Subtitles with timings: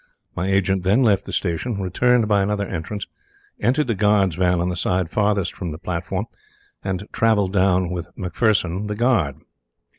[0.35, 3.05] My agent then left the station, returned by another entrance,
[3.59, 6.25] entered the guard's van on the side farthest from the platform,
[6.83, 9.35] and travelled down with McPherson the guard.